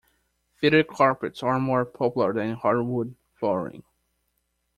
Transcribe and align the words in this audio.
Fitted 0.55 0.87
carpets 0.87 1.43
are 1.43 1.59
more 1.59 1.85
popular 1.85 2.33
than 2.33 2.55
hardwood 2.55 3.13
flooring 3.35 3.83